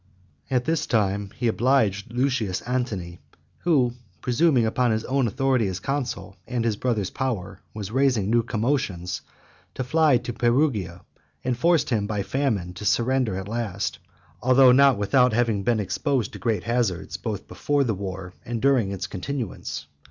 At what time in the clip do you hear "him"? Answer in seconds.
11.91-12.07